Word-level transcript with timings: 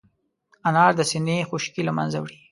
انار 0.67 0.91
د 0.99 1.01
سينې 1.11 1.37
خشکي 1.49 1.81
له 1.85 1.91
منځه 1.97 2.17
وړي. 2.19 2.37